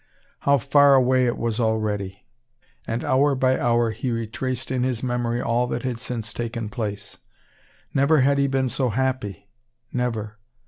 How 0.49 0.57
far 0.57 0.95
away 0.95 1.27
it 1.27 1.37
was 1.37 1.59
already! 1.59 2.25
And, 2.87 3.03
hour 3.05 3.35
by 3.35 3.59
hour, 3.59 3.91
he 3.91 4.09
retraced 4.09 4.71
in 4.71 4.81
his 4.81 5.03
memory 5.03 5.43
all 5.43 5.67
that 5.67 5.83
had 5.83 5.99
since 5.99 6.33
taken 6.33 6.69
place. 6.69 7.19
Never 7.93 8.21
had 8.21 8.39
he 8.39 8.47
been 8.47 8.67
so 8.69 8.89
happy, 8.89 9.47
never! 9.93 10.39